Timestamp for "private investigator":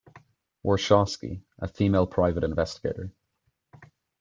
2.07-3.13